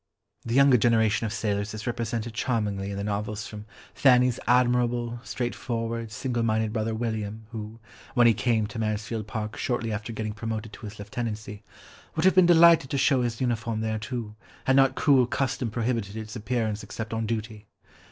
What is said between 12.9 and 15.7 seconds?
show his uniform there too, had not cruel custom